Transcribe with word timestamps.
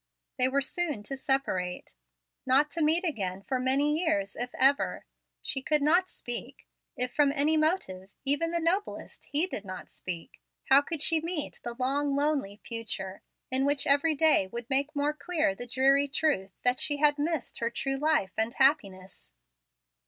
They 0.39 0.47
were 0.47 0.63
soon 0.63 1.03
to 1.03 1.15
separate, 1.15 1.93
not 2.43 2.71
to 2.71 2.81
meet 2.81 3.03
again 3.03 3.43
for 3.43 3.59
many 3.59 3.99
years, 3.99 4.35
if 4.35 4.49
ever. 4.55 5.05
She 5.43 5.61
could 5.61 5.83
not 5.83 6.09
speak. 6.09 6.65
If 6.97 7.13
from 7.13 7.31
any 7.31 7.55
motive, 7.55 8.09
even 8.25 8.49
the 8.49 8.59
noblest, 8.59 9.25
he 9.25 9.45
did 9.45 9.63
not 9.63 9.91
speak, 9.91 10.41
how 10.69 10.81
could 10.81 11.03
she 11.03 11.21
meet 11.21 11.59
the 11.63 11.75
long, 11.77 12.15
lonely 12.15 12.55
future, 12.63 13.21
in 13.51 13.63
which 13.63 13.85
every 13.85 14.15
day 14.15 14.47
would 14.47 14.71
make 14.71 14.95
more 14.95 15.13
clear 15.13 15.53
the 15.53 15.67
dreary 15.67 16.07
truth 16.07 16.57
that 16.63 16.79
she 16.79 16.97
had 16.97 17.19
missed 17.19 17.59
her 17.59 17.69
true 17.69 17.97
life 17.97 18.31
and 18.37 18.55
happiness? 18.55 19.31